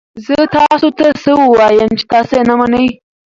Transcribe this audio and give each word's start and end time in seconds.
زه 0.25 0.37
تاسو 0.57 0.87
ته 0.97 1.05
څه 1.23 1.31
ووایم 1.41 1.91
چې 1.99 2.05
تاسو 2.13 2.31
یې 2.37 2.43
نه 2.49 2.55
منئ؟ 2.59 2.87